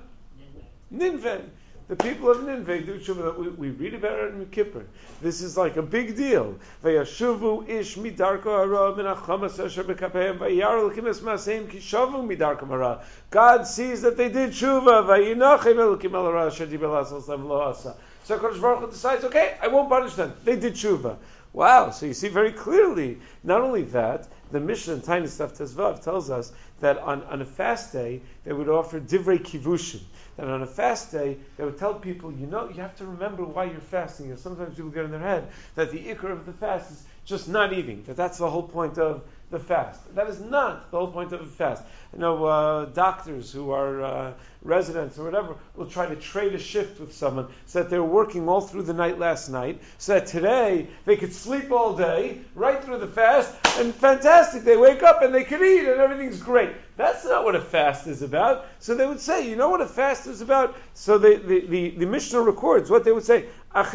Ninveh. 0.92 1.42
The 1.88 1.94
people 1.94 2.32
of 2.32 2.42
Nineveh 2.42 2.80
do 2.80 2.98
tshuva. 2.98 3.38
We, 3.38 3.48
we 3.48 3.70
read 3.70 3.94
about 3.94 4.18
it 4.18 4.34
in 4.34 4.46
Kippur. 4.46 4.84
This 5.22 5.40
is 5.40 5.56
like 5.56 5.76
a 5.76 5.82
big 5.82 6.16
deal. 6.16 6.58
Vayashuvu 6.82 7.68
ish 7.68 7.96
midarko 7.96 8.44
hara 8.44 8.96
min 8.96 9.06
achamas 9.06 9.64
asher 9.64 9.84
bekapeim 9.84 10.38
vayar 10.38 10.90
elokim 10.90 11.06
es 11.06 11.20
maseim 11.20 11.68
kishavu 11.68 12.26
midarko 12.26 12.66
hara. 12.66 13.04
God 13.30 13.68
sees 13.68 14.02
that 14.02 14.16
they 14.16 14.28
did 14.28 14.50
tshuva. 14.50 15.06
Vayinachem 15.06 15.76
elokim 15.76 16.14
el 16.14 16.24
hara 16.24 16.46
asher 16.46 16.66
dibel 16.66 17.00
asal 17.00 17.38
lo 17.38 17.60
asa. 17.60 17.94
So 18.24 18.36
Kodesh 18.36 18.60
Baruch 18.60 18.80
Hu 18.80 18.90
decides, 18.90 19.22
okay, 19.22 19.54
I 19.62 19.68
won't 19.68 19.88
punish 19.88 20.14
them. 20.14 20.32
They 20.42 20.56
did 20.56 20.72
tshuva. 20.72 21.16
Wow! 21.56 21.88
So 21.88 22.04
you 22.04 22.12
see 22.12 22.28
very 22.28 22.52
clearly. 22.52 23.16
Not 23.42 23.62
only 23.62 23.84
that, 23.84 24.28
the 24.50 24.60
Mishnah 24.60 24.92
in 24.92 25.00
Tiny 25.00 25.26
Stuff 25.26 25.54
Tezvav 25.54 26.04
tells 26.04 26.28
us 26.28 26.52
that 26.80 26.98
on, 26.98 27.22
on 27.22 27.40
a 27.40 27.46
fast 27.46 27.94
day 27.94 28.20
they 28.44 28.52
would 28.52 28.68
offer 28.68 29.00
divrei 29.00 29.38
kivushim 29.38 30.02
that 30.36 30.48
on 30.48 30.62
a 30.62 30.66
fast 30.66 31.12
day, 31.12 31.38
they 31.56 31.64
would 31.64 31.78
tell 31.78 31.94
people, 31.94 32.30
you 32.30 32.46
know, 32.46 32.68
you 32.68 32.82
have 32.82 32.94
to 32.96 33.06
remember 33.06 33.42
why 33.44 33.64
you're 33.64 33.80
fasting. 33.80 34.30
And 34.30 34.38
sometimes 34.38 34.76
people 34.76 34.90
get 34.90 35.06
in 35.06 35.10
their 35.10 35.20
head 35.20 35.48
that 35.74 35.90
the 35.90 35.98
ikr 35.98 36.30
of 36.30 36.44
the 36.44 36.52
fast 36.52 36.90
is 36.90 37.04
just 37.24 37.48
not 37.48 37.72
eating, 37.72 38.04
that 38.04 38.16
that's 38.16 38.38
the 38.38 38.48
whole 38.48 38.62
point 38.62 38.98
of 38.98 39.22
the 39.50 39.58
fast. 39.58 40.14
That 40.14 40.28
is 40.28 40.40
not 40.40 40.90
the 40.90 40.98
whole 40.98 41.10
point 41.10 41.32
of 41.32 41.40
a 41.40 41.46
fast. 41.46 41.82
You 42.12 42.18
know, 42.18 42.44
uh, 42.44 42.84
doctors 42.86 43.52
who 43.52 43.70
are 43.70 44.04
uh, 44.04 44.32
residents 44.66 45.18
or 45.18 45.24
whatever 45.24 45.54
will 45.76 45.86
try 45.86 46.06
to 46.06 46.16
trade 46.16 46.54
a 46.54 46.58
shift 46.58 47.00
with 47.00 47.14
someone 47.14 47.48
so 47.66 47.80
that 47.80 47.90
they're 47.90 48.02
working 48.02 48.48
all 48.48 48.60
through 48.60 48.82
the 48.82 48.92
night 48.92 49.18
last 49.18 49.48
night, 49.48 49.80
so 49.98 50.14
that 50.14 50.26
today 50.26 50.88
they 51.04 51.16
could 51.16 51.32
sleep 51.32 51.70
all 51.70 51.96
day, 51.96 52.40
right 52.54 52.82
through 52.82 52.98
the 52.98 53.06
fast, 53.06 53.54
and 53.78 53.94
fantastic, 53.94 54.62
they 54.62 54.76
wake 54.76 55.02
up 55.02 55.22
and 55.22 55.34
they 55.34 55.44
can 55.44 55.62
eat 55.62 55.88
and 55.88 56.00
everything's 56.00 56.42
great. 56.42 56.70
That's 56.96 57.24
not 57.24 57.44
what 57.44 57.54
a 57.54 57.60
fast 57.60 58.06
is 58.06 58.22
about. 58.22 58.66
So 58.78 58.94
they 58.94 59.06
would 59.06 59.20
say, 59.20 59.48
you 59.48 59.56
know 59.56 59.68
what 59.68 59.82
a 59.82 59.86
fast 59.86 60.26
is 60.26 60.40
about? 60.40 60.76
So 60.94 61.18
the, 61.18 61.36
the, 61.36 61.66
the, 61.66 61.90
the 61.90 62.06
Mishnah 62.06 62.40
records 62.40 62.88
what 62.88 63.04
they 63.04 63.12
would 63.12 63.24
say. 63.24 63.48
It 63.74 63.92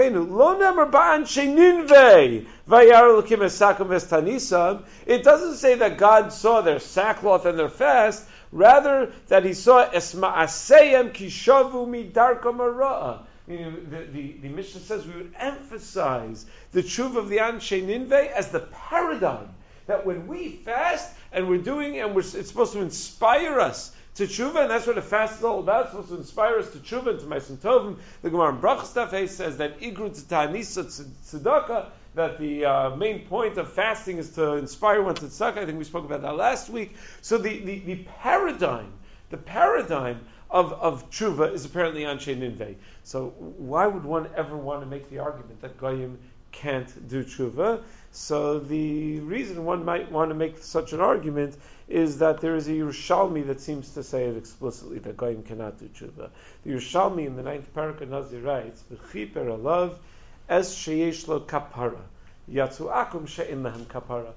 doesn't 5.24 5.56
say 5.56 5.76
that 5.76 5.98
God 5.98 6.32
saw 6.32 6.62
their 6.62 6.80
sackcloth 6.80 7.48
and 7.48 7.58
their 7.58 7.70
fast, 7.70 8.24
rather 8.52 9.12
that 9.28 9.46
he 9.46 9.54
saw 9.54 9.90
esma'aseyem 9.90 11.12
kishavu 11.14 11.88
midarkom 11.88 12.58
ara'ah. 12.58 13.20
The, 13.48 14.06
the, 14.12 14.32
the 14.44 14.50
Mishnah 14.50 14.82
says 14.82 15.06
we 15.06 15.16
would 15.16 15.34
emphasize 15.38 16.46
the 16.72 16.84
truth 16.84 17.18
of 17.18 17.28
the 17.28 17.38
Anshe 17.38 17.86
Ninveh 17.86 18.32
as 18.32 18.50
the 18.50 18.62
paradigm 18.62 19.50
that 19.88 20.06
when 20.06 20.28
we 20.28 20.50
fast 20.50 21.12
and 21.32 21.50
we're 21.50 21.58
doing 21.58 22.00
and 22.00 22.16
we're, 22.16 22.22
it's 22.22 22.48
supposed 22.48 22.74
to 22.74 22.80
inspire 22.80 23.60
us 23.60 23.94
to 24.16 24.24
tshuva, 24.24 24.62
and 24.62 24.72
that's 24.72 24.88
what 24.88 24.98
a 24.98 25.02
fast 25.02 25.40
is 25.40 25.44
all 25.44 25.60
about. 25.60 25.86
It's 25.86 25.92
supposed 25.92 26.10
to 26.10 26.18
inspire 26.18 26.60
us 26.60 26.70
to 26.72 26.80
tshuva 26.80 27.12
and 27.12 27.20
to 27.20 27.26
ma'asim 27.26 27.58
tovim. 27.58 27.98
The 28.22 28.30
Gemara 28.30 28.54
in 28.54 29.28
says 29.28 29.58
that 29.58 29.80
igru 29.80 30.28
ta'anisa 30.28 30.86
tzedakah, 30.86 31.88
that 32.16 32.40
the 32.40 32.66
uh, 32.66 32.96
main 32.96 33.26
point 33.26 33.58
of 33.58 33.72
fasting 33.72 34.18
is 34.18 34.32
to 34.32 34.54
inspire 34.54 35.02
one 35.02 35.16
to 35.16 35.26
tzedakah. 35.26 35.58
I 35.58 35.66
think 35.66 35.78
we 35.78 35.84
spoke 35.84 36.06
about 36.06 36.22
that 36.24 36.36
last 36.36 36.70
week. 36.70 36.96
So 37.22 37.38
the, 37.38 37.60
the, 37.60 37.80
the 37.80 37.96
paradigm, 38.22 38.92
the 39.30 39.38
paradigm 39.38 40.22
of, 40.50 40.74
of 40.74 41.10
tshuva 41.10 41.54
is 41.54 41.66
apparently 41.66 42.02
anshe 42.02 42.36
ninveh. 42.38 42.76
So 43.04 43.30
why 43.38 43.88
would 43.88 44.04
one 44.04 44.30
ever 44.36 44.58
want 44.58 44.82
to 44.82 44.86
make 44.86 45.10
the 45.10 45.20
argument 45.20 45.62
that 45.62 45.78
goyim 45.78 46.20
can't 46.52 47.08
do 47.08 47.24
tshuva? 47.24 47.82
So 48.12 48.60
the 48.60 49.22
reason 49.22 49.64
one 49.64 49.86
might 49.86 50.12
want 50.12 50.32
to 50.32 50.36
make 50.36 50.58
such 50.58 50.92
an 50.92 51.00
argument 51.00 51.56
is 51.88 52.20
that 52.20 52.42
there 52.42 52.56
is 52.56 52.68
a 52.68 52.72
Yerushalmi 52.72 53.48
that 53.48 53.62
seems 53.62 53.94
to 53.94 54.04
say 54.04 54.26
it 54.26 54.36
explicitly 54.36 55.00
that 55.00 55.16
Goyim 55.16 55.44
cannot 55.44 55.80
do 55.80 55.86
tshuva. 55.86 56.30
The 56.64 56.72
Yerushalmi 56.72 57.26
in 57.26 57.38
the 57.38 57.44
ninth 57.44 57.74
parak 57.74 58.06
Nazir 58.08 58.42
writes, 58.42 58.84
"V'chiper 58.92 59.46
alav 59.46 59.96
es 60.52 60.76
sheyesh 60.76 61.28
lo 61.28 61.40
kapara 61.40 62.02
yatsu 62.48 62.92
akum 62.92 63.28
she'in 63.28 63.64
kapara." 63.88 64.34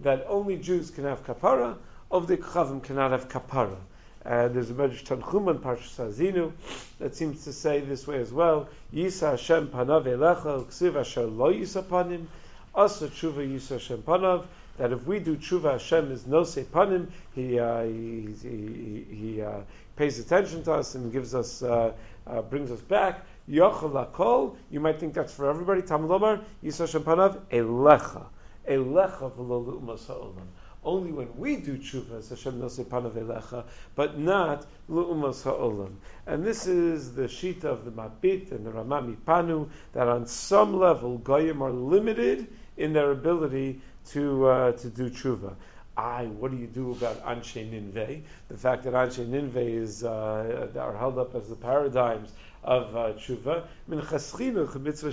That 0.00 0.26
only 0.28 0.56
Jews 0.56 0.90
can 0.90 1.04
have 1.04 1.24
kapara, 1.24 1.76
of 2.10 2.26
the 2.26 2.36
Kchavim 2.36 2.82
cannot 2.82 3.10
have 3.10 3.28
kapara. 3.28 3.76
And 4.24 4.54
there's 4.54 4.70
a 4.70 4.74
Medrash 4.74 5.04
Tanchuman 5.04 5.58
Parshas 5.58 5.98
Azinu 5.98 6.52
that 6.98 7.14
seems 7.16 7.44
to 7.44 7.52
say 7.52 7.80
this 7.80 8.06
way 8.06 8.20
as 8.20 8.32
well. 8.32 8.68
Yisa 8.94 9.30
Hashem 9.30 9.68
panav 9.68 10.04
elecha, 10.04 10.64
ksiv 10.66 10.96
asher 10.96 11.22
lo 11.22 11.52
yisa 11.52 11.82
panim. 11.82 12.26
Asa 12.74 13.08
tshuva 13.08 13.46
yisa 13.46 13.72
Hashem 13.72 14.02
panav. 14.02 14.44
That 14.76 14.92
if 14.92 15.04
we 15.04 15.18
do 15.18 15.36
tshuva, 15.36 15.72
Hashem 15.72 16.12
is 16.12 16.26
no 16.26 16.44
se 16.44 16.64
panim. 16.64 17.08
He 17.34 17.58
uh, 17.58 17.82
he, 17.84 18.34
he, 18.42 19.06
he 19.10 19.42
uh, 19.42 19.60
pays 19.96 20.18
attention 20.18 20.62
to 20.64 20.74
us 20.74 20.94
and 20.94 21.12
gives 21.12 21.34
us 21.34 21.62
uh, 21.62 21.92
uh 22.26 22.42
brings 22.42 22.70
us 22.70 22.80
back. 22.80 23.24
Yochel 23.48 23.92
lakol. 23.92 24.56
You 24.70 24.80
might 24.80 25.00
think 25.00 25.14
that's 25.14 25.34
for 25.34 25.48
everybody. 25.48 25.82
Talmud 25.82 26.10
Lomar 26.10 26.44
yisa 26.62 26.80
Hashem 26.80 27.02
panav 27.02 27.40
elecha 27.50 28.26
elecha 28.68 29.32
v'lo 29.32 30.06
ha'olam 30.06 30.46
only 30.84 31.12
when 31.12 31.28
we 31.36 31.56
do 31.56 31.76
tshuva, 31.76 32.18
as 32.18 32.28
Hashem 32.30 32.60
nosei 32.60 32.84
panav 32.84 33.12
elecha, 33.12 33.64
but 33.94 34.18
not 34.18 34.66
lu'umas 34.88 35.42
ha'olam. 35.42 35.96
And 36.26 36.44
this 36.44 36.66
is 36.66 37.14
the 37.14 37.24
shita 37.24 37.64
of 37.64 37.84
the 37.84 37.90
Mabit 37.90 38.52
and 38.52 38.64
the 38.64 38.70
Rama 38.70 39.02
MiPano, 39.02 39.68
that 39.92 40.08
on 40.08 40.26
some 40.26 40.78
level, 40.78 41.18
Goyim 41.18 41.62
are 41.62 41.72
limited 41.72 42.46
in 42.76 42.92
their 42.92 43.10
ability 43.10 43.80
to 44.10 44.46
uh, 44.46 44.72
to 44.72 44.88
do 44.88 45.10
tshuva. 45.10 45.54
I, 45.98 46.26
what 46.26 46.52
do 46.52 46.56
you 46.56 46.68
do 46.68 46.92
about 46.92 47.24
Anshe 47.24 47.68
Ninveh? 47.68 48.22
The 48.48 48.56
fact 48.56 48.84
that 48.84 48.92
Anshe 48.92 49.26
Ninveh 49.26 49.82
is 49.82 50.04
uh, 50.04 50.68
are 50.78 50.96
held 50.96 51.18
up 51.18 51.34
as 51.34 51.48
the 51.48 51.56
paradigms 51.56 52.30
of 52.62 52.94
uh, 52.94 53.12
tshuva. 53.14 53.64
Minchas 53.90 54.32
Chinuch 54.32 54.80
Mitzvah 54.80 55.10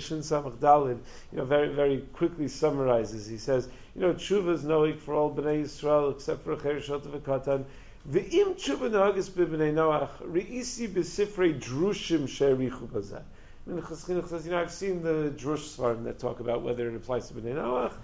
Dalid, 0.52 0.98
you 1.32 1.38
know, 1.38 1.44
very 1.44 1.70
very 1.74 1.98
quickly 2.12 2.46
summarizes. 2.46 3.26
He 3.26 3.38
says, 3.38 3.68
you 3.96 4.02
know, 4.02 4.14
tshuva 4.14 4.52
is 4.52 4.62
knowing 4.62 4.98
for 4.98 5.14
all 5.14 5.34
bnei 5.34 5.64
Yisrael 5.64 6.12
except 6.12 6.44
for 6.44 6.56
Cher 6.60 6.80
Shot 6.80 7.02
V'Katan. 7.02 7.64
Ve'im 8.08 8.54
tshuva 8.54 8.88
nagis 8.88 9.28
b'bnei 9.28 9.74
Noach 9.74 10.22
reisi 10.22 10.88
b'sifrei 10.88 11.60
drushim 11.60 12.28
she'erichu 12.28 12.86
bazeh. 12.86 13.22
Minchas 13.68 14.06
Chinuch 14.06 14.28
says, 14.28 14.44
you 14.44 14.52
know, 14.52 14.60
I've 14.60 14.70
seen 14.70 15.02
the 15.02 15.32
drush 15.36 15.76
svarim 15.76 16.04
that 16.04 16.20
talk 16.20 16.38
about 16.38 16.62
whether 16.62 16.88
it 16.88 16.94
applies 16.94 17.26
to 17.26 17.34
bnei 17.34 17.54
Noach. 17.54 17.94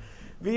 And 0.45 0.57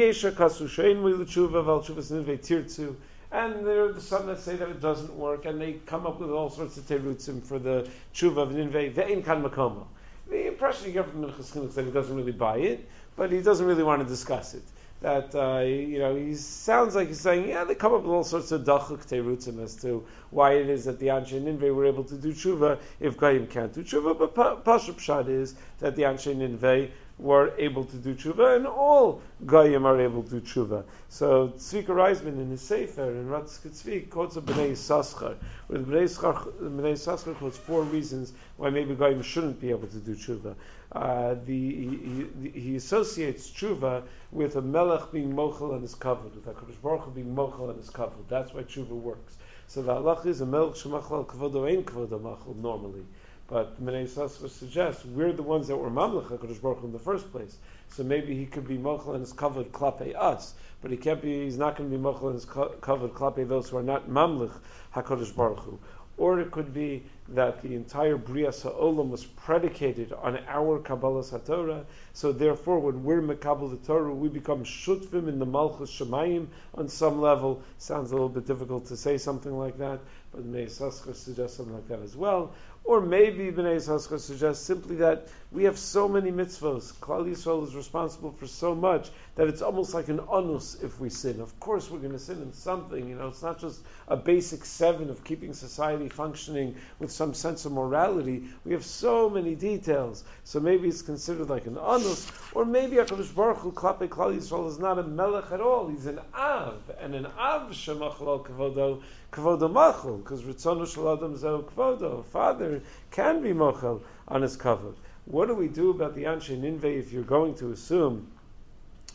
there 3.68 3.86
are 3.86 4.00
some 4.00 4.26
that 4.28 4.40
say 4.40 4.56
that 4.56 4.70
it 4.70 4.82
doesn't 4.82 5.14
work, 5.14 5.46
and 5.46 5.62
they 5.62 5.74
come 5.86 6.08
up 6.08 6.20
with 6.20 6.32
all 6.32 6.50
sorts 6.50 6.78
of 6.78 6.88
terutzim 6.88 7.44
for 7.44 7.60
the 7.60 7.88
tshuva 8.14 8.38
of 8.38 8.50
ninvei 8.50 8.92
ve'in 8.92 9.24
kan 9.24 9.44
makomo. 9.44 9.86
The 10.28 10.48
impression 10.48 10.88
you 10.88 10.94
get 10.94 11.10
from 11.10 11.24
Minchas 11.24 11.54
Chinuch 11.54 11.68
is 11.68 11.76
that 11.76 11.86
he 11.86 11.92
doesn't 11.92 12.16
really 12.16 12.32
buy 12.32 12.58
it, 12.58 12.90
but 13.16 13.32
he 13.32 13.42
doesn't 13.42 13.68
really 13.68 13.84
want 13.84 14.02
to 14.02 14.08
discuss 14.08 14.56
it. 14.56 14.64
That 15.02 15.36
uh, 15.36 15.60
you 15.60 16.00
know, 16.00 16.16
he 16.16 16.34
sounds 16.34 16.96
like 16.96 17.10
he's 17.10 17.20
saying, 17.20 17.50
yeah, 17.50 17.64
they 17.64 17.76
come 17.76 17.94
up 17.94 18.02
with 18.02 18.12
all 18.12 18.24
sorts 18.24 18.52
of 18.52 18.64
dachuk 18.64 19.06
terutzim 19.06 19.62
as 19.62 19.76
to 19.84 20.04
why 20.32 20.54
it 20.54 20.68
is 20.68 20.86
that 20.86 20.98
the 20.98 21.08
Anshe 21.08 21.40
Ninveh 21.40 21.76
were 21.76 21.86
able 21.86 22.06
to 22.06 22.16
do 22.16 22.34
tshuva 22.34 22.80
if 23.00 23.18
Goyim 23.18 23.46
can't 23.46 23.72
do 23.72 23.84
tshuva. 23.84 24.34
But 24.34 24.66
Pashup 24.66 24.96
Pshat 24.96 25.30
is 25.30 25.54
that 25.80 25.96
the 25.96 26.04
Anshe 26.04 26.36
Ninveh 26.36 26.90
were 27.18 27.54
able 27.58 27.86
to 27.86 27.96
do 27.96 28.14
tshuva, 28.14 28.58
and 28.58 28.68
all 28.68 29.22
goyim 29.46 29.86
are 29.86 30.00
able 30.02 30.24
to 30.24 30.40
do 30.40 30.42
tshuva. 30.42 30.84
So 31.08 31.50
Tzvika 31.50 31.88
Ryzman 31.88 32.40
in 32.40 32.50
his 32.50 32.62
Sefer 32.62 33.10
in 33.10 33.30
Ratz 33.30 33.60
Tzvik 33.60 34.10
quotes 34.10 34.36
a 34.36 34.42
Bnei 34.42 34.72
Yissaschar, 34.72 35.36
where 35.68 35.80
the 35.80 35.86
Bnei 35.86 36.94
Yissaschar 36.94 37.36
quotes 37.36 37.58
four 37.58 37.84
reasons 37.84 38.34
why 38.58 38.70
maybe 38.70 38.96
goyim 38.96 39.22
shouldn't 39.22 39.62
be 39.62 39.70
able 39.70 39.88
to 39.88 39.98
do 39.98 40.14
tshuva. 40.16 40.56
Uh, 40.92 41.36
the, 41.46 41.54
he, 41.54 42.50
he, 42.54 42.76
associates 42.76 43.50
tshuva 43.50 44.04
with 44.32 44.56
a 44.56 44.62
melech 44.62 45.12
being 45.12 45.34
mochel 45.34 45.74
and 45.74 45.82
his 45.82 45.96
covered, 45.96 46.36
with 46.36 46.46
HaKadosh 46.46 46.82
Baruch 46.82 47.02
Hu 47.02 47.12
being 47.12 47.34
mochel 47.34 47.70
and 47.70 47.78
his 47.78 47.90
covered. 47.90 48.28
That's 48.30 48.54
why 48.54 48.64
tshuva 48.64 48.90
works. 48.90 49.38
So 49.68 49.82
the 49.82 49.94
halach 49.94 50.26
is 50.26 50.42
a 50.42 50.46
melech 50.46 50.76
shemachal 50.76 51.26
kavodo 51.26 51.68
ein 51.70 51.84
kavodo 51.84 52.22
machal 52.22 52.56
normally. 52.56 53.06
But 53.48 53.84
Menei 53.84 54.08
Sasra 54.08 54.50
suggests 54.50 55.06
we're 55.06 55.32
the 55.32 55.44
ones 55.44 55.68
that 55.68 55.78
were 55.78 55.92
Mamlech 55.92 56.30
HaKadosh 56.30 56.62
Baruch 56.62 56.80
Hu 56.80 56.88
in 56.88 56.94
the 56.94 57.00
first 57.00 57.32
place. 57.32 57.56
So 57.90 58.04
maybe 58.04 58.36
he 58.36 58.48
could 58.48 58.68
be 58.68 58.78
Mochel 58.78 59.14
and 59.14 59.24
is 59.24 59.34
covered 59.34 59.72
Klape 59.72 60.16
us, 60.16 60.56
but 60.82 60.90
he 60.90 60.98
can't 60.98 61.22
be, 61.22 61.44
he's 61.44 61.58
not 61.58 61.78
going 61.78 61.92
to 61.92 61.96
be 61.96 62.04
Mochel 62.04 62.30
and 62.30 62.38
is 62.38 62.46
covered 62.46 63.14
Klape 63.14 63.48
those 63.48 63.70
who 63.70 63.78
are 63.78 63.84
not 63.84 64.10
Mamlech 64.10 64.52
HaKadosh 64.96 65.36
Baruch 65.36 65.60
Hu. 65.60 65.80
Or 66.18 66.40
it 66.40 66.50
could 66.52 66.74
be 66.74 67.04
that 67.30 67.62
the 67.62 67.76
entire 67.76 68.16
Bria 68.16 68.52
Sa'olam 68.52 69.10
was 69.10 69.26
predicated 69.26 70.14
on 70.14 70.40
our 70.48 70.80
Kabbalah 70.80 71.24
Satorah, 71.24 71.84
so 72.14 72.32
therefore 72.32 72.80
when 72.80 73.04
we're 73.04 73.22
Mekabal 73.22 73.70
the 73.70 73.86
Torah, 73.86 74.14
we 74.14 74.30
become 74.30 74.64
Shutvim 74.64 75.28
in 75.28 75.40
the 75.40 75.46
Malchus 75.46 75.92
Shemayim 75.92 76.48
on 76.74 76.88
some 76.88 77.20
level. 77.20 77.64
Sounds 77.80 78.12
a 78.12 78.14
little 78.14 78.30
bit 78.30 78.46
difficult 78.46 78.88
to 78.88 78.98
say 78.98 79.18
something 79.18 79.52
like 79.58 79.80
that, 79.80 80.00
but 80.32 80.46
Meir 80.46 80.68
Saskar 80.68 81.16
suggests 81.16 81.58
something 81.58 81.76
like 81.76 81.90
that 81.90 82.00
as 82.00 82.16
well. 82.16 82.54
Or 82.86 83.02
maybe 83.02 83.52
Bnei 83.52 83.78
Yisrael 83.78 84.20
suggests 84.20 84.64
simply 84.64 84.98
that 84.98 85.28
we 85.52 85.64
have 85.64 85.80
so 85.80 86.08
many 86.08 86.32
mitzvahs. 86.32 86.94
Klal 86.94 87.26
Yisrael 87.26 87.68
is 87.68 87.74
responsible 87.74 88.32
for 88.32 88.46
so 88.46 88.76
much 88.76 89.10
that 89.36 89.48
it's 89.48 89.64
almost 89.64 89.96
like 89.96 90.08
an 90.08 90.20
onus 90.28 90.76
if 90.84 91.00
we 91.00 91.10
sin. 91.10 91.40
Of 91.40 91.60
course, 91.60 91.90
we're 91.90 92.00
going 92.00 92.12
to 92.12 92.20
sin 92.20 92.44
in 92.44 92.54
something. 92.54 93.10
You 93.10 93.16
know, 93.16 93.30
it's 93.30 93.42
not 93.42 93.60
just 93.60 93.80
a 94.08 94.16
basic 94.16 94.66
seven 94.66 95.10
of 95.10 95.24
keeping 95.24 95.54
society 95.54 96.10
functioning 96.10 96.76
with 97.00 97.12
some 97.12 97.34
sense 97.34 97.66
of 97.66 97.72
morality. 97.72 98.44
We 98.64 98.74
have 98.74 98.86
so 98.86 99.32
many 99.32 99.56
details. 99.56 100.24
So 100.44 100.60
maybe 100.60 100.88
it's 100.88 101.02
considered 101.02 101.50
like 101.50 101.66
an 101.66 101.80
onus, 101.80 102.32
or 102.54 102.66
maybe 102.66 102.98
Hakadosh 102.98 103.34
Baruch 103.34 103.58
Hu 103.58 103.72
Klape 103.72 104.08
Klal 104.10 104.36
Yisrael 104.36 104.70
is 104.70 104.78
not 104.78 105.00
a 105.00 105.04
melech 105.04 105.52
at 105.52 105.60
all. 105.60 105.88
He's 105.88 106.06
an 106.06 106.20
av, 106.36 106.80
and 107.00 107.16
an 107.16 107.26
av 107.26 107.72
shemachlal 107.72 108.46
kavodo 108.46 109.02
kvodo 109.36 109.70
machel, 109.72 110.18
because 110.24 110.44
ritzonu 110.44 110.86
shaladam 110.86 111.36
zeu 111.38 111.64
kvodo. 111.64 112.24
Father 112.26 112.82
can 113.12 113.42
be 113.42 113.50
machel 113.50 114.02
on 114.28 114.42
his 114.42 114.56
kavod. 114.56 114.96
What 115.26 115.48
do 115.48 115.56
we 115.56 115.68
do 115.68 115.90
about 115.90 116.16
the 116.16 116.24
anshe 116.24 116.58
ninve 116.58 116.86
if 116.86 117.12
you're 117.12 117.24
going 117.24 117.56
to 117.56 117.72
assume 117.72 118.28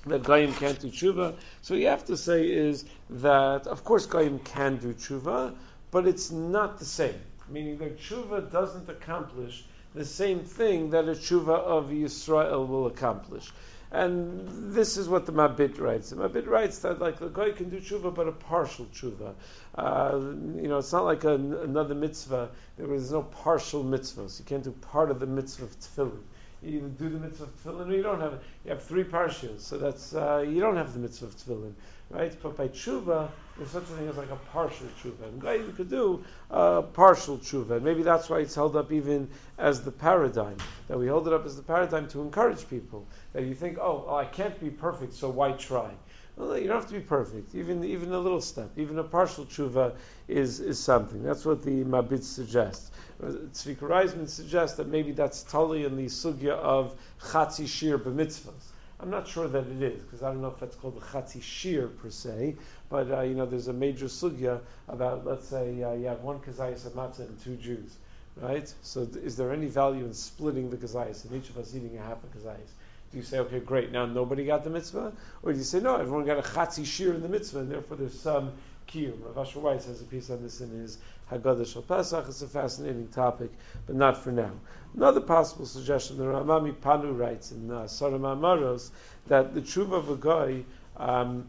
that 0.07 0.23
Goyim 0.23 0.53
can't 0.55 0.79
do 0.79 0.89
tshuva? 0.89 1.35
So 1.63 1.75
you 1.75 1.87
have 1.87 2.05
to 2.07 2.17
say 2.17 2.47
is 2.47 2.85
that, 3.11 3.67
of 3.67 3.85
course, 3.85 4.07
Goyim 4.07 4.41
can 4.41 4.77
do 4.77 4.93
tshuva, 4.93 5.55
but 5.91 6.07
it's 6.07 6.31
not 6.31 6.79
the 6.79 6.85
same. 6.85 7.15
Meaning 7.49 7.79
that 7.79 7.99
tshuva 7.99 8.51
doesn't 8.51 8.89
accomplish 8.89 9.65
the 9.95 10.05
same 10.05 10.41
thing 10.41 10.91
that 10.91 11.09
a 11.09 11.13
tshuva 11.13 11.59
of 11.59 11.87
Yisrael 11.87 12.67
will 12.69 12.87
accomplish. 12.87 13.51
And 13.93 14.73
this 14.73 14.97
is 14.97 15.09
what 15.09 15.27
the 15.27 15.33
Mabit 15.33 15.81
writes. 15.81 16.11
The 16.11 16.17
Mabit 16.17 16.47
writes 16.47 16.79
that 16.81 17.01
like 17.01 17.19
the 17.19 17.29
guy 17.29 17.51
can 17.51 17.71
do 17.71 17.81
tshuva, 17.81 18.15
but 18.15 18.29
a 18.29 18.33
partial 18.33 18.87
tshuva. 18.87 19.35
Uh, 19.75 20.21
you 20.61 20.69
know, 20.69 20.79
it's 20.79 20.93
not 20.93 21.05
like 21.05 21.25
a, 21.25 21.35
another 21.35 21.97
mitzvah. 21.97 22.51
There 22.77 22.95
is 22.95 23.11
no 23.11 23.23
partial 23.23 23.83
mitzvahs. 23.83 24.39
You 24.39 24.45
can't 24.45 24.63
do 24.63 24.71
part 24.71 25.11
of 25.11 25.19
the 25.19 25.27
mitzvah 25.27 25.65
of 25.65 25.81
tefillin. 25.81 26.23
You 26.63 26.79
either 26.79 26.89
do 26.89 27.09
the 27.09 27.19
mitzvah 27.19 27.45
of 27.45 27.63
tefillin 27.63 27.89
or 27.89 27.95
you 27.95 28.03
don't 28.03 28.21
have 28.21 28.35
it. 28.35 28.41
You 28.65 28.71
have 28.71 28.83
three 28.83 29.05
parshios, 29.05 29.61
so 29.61 29.79
that's 29.79 30.15
uh, 30.15 30.45
you 30.47 30.61
don't 30.61 30.77
have 30.77 30.93
the 30.93 30.99
mitzvah 30.99 31.27
of 31.27 31.37
tefillin, 31.37 31.73
right? 32.11 32.37
But 32.43 32.57
by 32.57 32.69
tshuva, 32.69 33.31
there's 33.57 33.71
such 33.71 33.85
a 33.85 33.87
thing 33.87 34.09
as 34.09 34.17
like 34.17 34.31
a 34.31 34.37
partial 34.37 34.87
tshuva. 35.03 35.23
And 35.25 35.41
guy 35.41 35.55
you 35.55 35.73
could 35.73 35.89
do 35.89 36.23
a 36.51 36.83
partial 36.83 37.39
tshuva. 37.39 37.77
And 37.77 37.83
maybe 37.83 38.03
that's 38.03 38.29
why 38.29 38.41
it's 38.41 38.55
held 38.55 38.77
up 38.77 38.93
even 38.93 39.31
as 39.57 39.83
the 39.83 39.91
paradigm. 39.91 40.57
That 40.89 40.99
we 40.99 41.07
hold 41.07 41.27
it 41.27 41.33
up 41.33 41.47
as 41.47 41.57
the 41.57 41.63
paradigm 41.63 42.09
to 42.09 42.21
encourage 42.21 42.69
people. 42.69 43.07
That 43.33 43.45
you 43.45 43.55
think, 43.55 43.79
oh, 43.81 44.05
well, 44.07 44.17
I 44.17 44.27
can't 44.27 44.59
be 44.61 44.71
perfect, 44.71 45.15
so 45.15 45.31
why 45.31 45.53
try? 45.53 45.91
Well, 46.37 46.57
you 46.59 46.69
don't 46.69 46.77
have 46.81 46.89
to 46.89 46.95
be 46.95 47.01
perfect. 47.01 47.55
Even 47.55 47.85
even 47.85 48.13
a 48.13 48.19
little 48.19 48.41
step, 48.41 48.71
even 48.77 48.99
a 48.99 49.05
partial 49.05 49.45
tshuva 49.45 49.95
is, 50.29 50.61
is 50.61 50.79
something. 50.79 51.23
That's 51.23 51.45
what 51.45 51.63
the 51.63 51.85
Mabit 51.85 52.23
suggests. 52.23 52.91
Tzvika 53.21 53.81
Ryzman 53.81 54.29
suggests 54.29 54.77
that 54.79 54.89
maybe 54.89 55.13
that's 55.13 55.43
totally 55.43 55.85
in 55.85 55.97
the 55.97 56.07
sugya 56.07 56.53
of 56.53 56.95
chatzi 57.21 57.69
shir 57.69 57.99
b'mitzvahs. 57.99 58.73
I'm 59.01 59.11
not 59.11 59.29
sure 59.29 59.49
that 59.49 59.67
it 59.67 59.83
is 59.83 60.03
because 60.03 60.23
I 60.23 60.31
don't 60.31 60.43
know 60.43 60.49
if 60.49 60.61
that's 60.61 60.77
called 60.77 60.97
the 60.97 61.05
chatzi 61.05 61.43
shir 61.43 61.89
per 61.89 62.11
se, 62.11 62.57
but 62.89 63.11
uh, 63.11 63.21
you 63.23 63.35
know 63.35 63.47
there's 63.47 63.69
a 63.69 63.73
major 63.73 64.07
sugya 64.07 64.61
about 64.89 65.27
let's 65.27 65.49
say 65.49 65.83
uh, 65.83 65.93
you 65.93 66.07
have 66.07 66.21
one 66.21 66.39
kazayas 66.39 66.87
of 66.87 66.93
matzah 66.93 67.21
and 67.21 67.41
two 67.43 67.57
Jews, 67.57 67.97
right? 68.37 68.73
So 68.83 69.05
th- 69.05 69.25
is 69.25 69.37
there 69.37 69.53
any 69.53 69.67
value 69.67 70.05
in 70.05 70.15
splitting 70.15 70.71
the 70.71 70.77
kazayas 70.77 71.25
and 71.25 71.35
each 71.35 71.51
of 71.51 71.59
us 71.59 71.75
eating 71.75 71.99
a 71.99 72.03
half 72.03 72.19
a 72.25 72.39
kazayas? 72.39 72.71
Do 73.11 73.17
you 73.17 73.25
say, 73.25 73.41
okay, 73.41 73.59
great, 73.59 73.91
now 73.91 74.07
nobody 74.07 74.45
got 74.45 74.63
the 74.63 74.71
mitzvah? 74.71 75.13
Or 75.43 75.53
do 75.53 75.59
you 75.59 75.65
say, 75.65 75.81
no, 75.81 75.97
everyone 75.97 76.27
got 76.27 76.39
a 76.39 76.43
chatzi 76.43 76.87
shir 76.87 77.13
in 77.13 77.23
the 77.23 77.29
mitzvah, 77.29 77.61
and 77.61 77.71
therefore 77.71 77.97
there's 77.97 78.19
some 78.19 78.53
kiyum? 78.87 79.25
Rav 79.25 79.39
Asher 79.39 79.59
Weiss 79.59 79.87
has 79.87 80.01
a 80.01 80.05
piece 80.05 80.31
on 80.31 80.43
this 80.43 80.61
in 80.61 80.71
his 80.71 80.99
Haggadah 81.33 81.67
Shal 81.67 81.83
Pesach. 81.83 82.27
It's 82.29 82.43
a 82.43 82.47
fascinating 82.47 83.09
topic, 83.09 83.51
but 83.87 83.97
not 83.97 84.17
for 84.17 84.31
now. 84.31 84.53
Another 84.95 85.21
possible 85.21 85.67
suggestion, 85.67 86.19
the 86.19 86.29
Rama 86.29 86.61
MiPano 86.61 87.19
writes 87.19 87.51
in 87.51 87.69
uh, 87.71 87.83
Saram 87.83 88.21
Amaros, 88.21 88.91
that 89.27 89.55
the 89.55 89.61
tshuva 89.61 89.95
of 89.95 90.11
a 90.11 90.17
guy 90.17 90.65
um, 90.97 91.47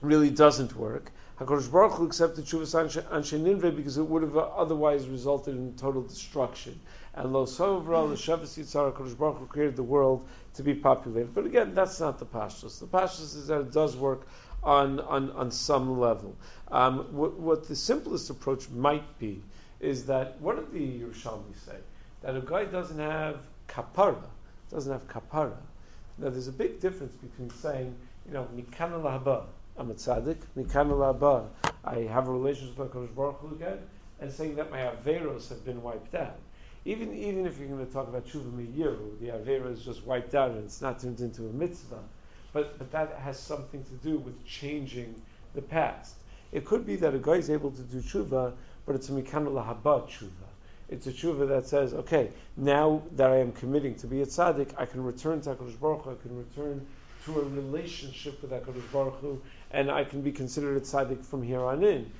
really 0.00 0.30
doesn't 0.30 0.74
work. 0.74 1.12
HaKadosh 1.38 1.70
Baruch 1.70 1.92
Hu 1.92 2.06
accepted 2.06 2.44
Shuvas 2.44 2.74
Anshe 2.74 3.40
Ninveh 3.40 3.74
because 3.74 3.98
it 3.98 4.04
would 4.04 4.22
have 4.22 4.36
otherwise 4.36 5.08
resulted 5.08 5.56
in 5.56 5.74
total 5.76 6.02
destruction. 6.02 6.78
And 7.16 7.32
Lo 7.32 7.44
Sovra, 7.46 8.08
the 8.08 8.16
Shavas 8.16 8.58
Yitzhar, 8.58 8.92
HaKadosh 8.92 9.16
Baruch 9.16 9.38
Hu 9.38 9.46
created 9.46 9.76
the 9.76 9.84
world 9.84 10.26
to 10.54 10.64
be 10.64 10.74
populated. 10.74 11.32
But 11.32 11.46
again, 11.46 11.72
that's 11.72 12.00
not 12.00 12.18
the 12.18 12.26
Pashtus. 12.26 12.80
The 12.80 12.86
Pashtus 12.86 13.36
is 13.36 13.46
that 13.46 13.60
it 13.60 13.72
does 13.72 13.96
work 13.96 14.26
on, 14.64 14.98
on, 14.98 15.30
on 15.30 15.50
some 15.52 16.00
level. 16.00 16.34
Um, 16.72 17.06
what, 17.12 17.34
what, 17.38 17.68
the 17.68 17.76
simplest 17.76 18.30
approach 18.30 18.68
might 18.68 19.18
be 19.18 19.42
is 19.78 20.06
that, 20.06 20.40
what 20.40 20.56
did 20.56 20.72
the 20.72 21.04
Yerushalmi 21.04 21.54
say? 21.64 21.76
That 22.22 22.36
a 22.36 22.40
guy 22.40 22.64
doesn't 22.64 22.98
have 22.98 23.38
kapara, 23.68 24.24
doesn't 24.70 24.92
have 24.92 25.06
kapara. 25.06 25.56
Now 26.18 26.30
there's 26.30 26.48
a 26.48 26.52
big 26.52 26.80
difference 26.80 27.12
between 27.14 27.50
saying, 27.50 27.94
you 28.26 28.32
know, 28.32 28.48
mikana 28.56 29.00
lahaba, 29.00 29.44
I'm 29.76 29.90
a 29.90 29.94
tzaddik, 29.94 30.38
mikana 30.56 30.92
lahaba, 30.92 31.46
I 31.84 32.00
have 32.10 32.28
a 32.28 32.32
relationship 32.32 32.78
with 32.78 32.92
HaKadosh 32.92 33.14
Baruch 33.14 33.38
Hu 33.40 33.54
again, 33.54 33.78
and 34.20 34.32
saying 34.32 34.56
that 34.56 34.70
my 34.70 34.78
averos 34.78 35.48
have 35.50 35.64
been 35.64 35.82
wiped 35.82 36.14
out. 36.14 36.38
Even, 36.86 37.14
even 37.14 37.46
if 37.46 37.58
you're 37.58 37.68
going 37.68 37.84
to 37.84 37.92
talk 37.92 38.08
about 38.08 38.26
tshuva 38.26 38.50
miyiru, 38.52 39.18
the 39.18 39.28
avera 39.28 39.72
is 39.72 39.82
just 39.82 40.04
wiped 40.04 40.34
out 40.34 40.50
and 40.50 40.64
it's 40.64 40.82
not 40.82 41.00
turned 41.00 41.20
into 41.20 41.46
a 41.46 41.52
mitzvah. 41.52 42.02
But, 42.52 42.78
but 42.78 42.92
that 42.92 43.16
has 43.22 43.38
something 43.38 43.82
to 43.84 43.94
do 44.06 44.18
with 44.18 44.44
changing 44.46 45.14
the 45.54 45.62
past. 45.62 46.14
It 46.52 46.66
could 46.66 46.86
be 46.86 46.96
that 46.96 47.14
a 47.14 47.18
guy 47.18 47.32
is 47.32 47.48
able 47.48 47.70
to 47.70 47.82
do 47.82 48.00
tshuva, 48.00 48.52
but 48.84 48.94
it's 48.94 49.08
a 49.08 49.12
mikana 49.12 49.48
lahaba 49.48 50.06
tshuva. 50.06 50.28
It's 50.90 51.06
a 51.06 51.12
tshuva 51.12 51.48
that 51.48 51.66
says, 51.66 51.94
okay, 51.94 52.30
now 52.56 53.02
that 53.16 53.30
I 53.30 53.38
am 53.38 53.52
committing 53.52 53.94
to 53.96 54.06
be 54.06 54.20
a 54.20 54.26
tzaddik, 54.26 54.74
I 54.76 54.84
can 54.84 55.02
return 55.02 55.40
to 55.40 55.54
HaKadosh 55.54 55.80
Baruch 55.80 56.02
Hu, 56.02 56.10
I 56.10 56.14
can 56.22 56.36
return 56.36 56.86
to 57.24 57.40
a 57.40 57.44
relationship 57.44 58.42
with 58.42 58.50
HaKadosh 58.50 58.92
Baruch 58.92 59.16
Hu, 59.20 59.40
and 59.70 59.90
I 59.90 60.04
can 60.04 60.20
be 60.20 60.30
considered 60.30 60.76
a 60.76 60.80
tzaddik 60.80 61.24
from 61.24 61.42
here 61.42 61.62
on 61.62 61.82
in 61.82 62.12